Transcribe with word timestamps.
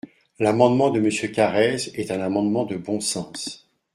L’amendement 0.39 0.89
de 0.89 0.99
Monsieur 0.99 1.27
Carrez 1.27 1.77
est 1.93 2.09
un 2.09 2.21
amendement 2.21 2.65
de 2.65 2.75
bon 2.75 2.99
sens. 2.99 3.67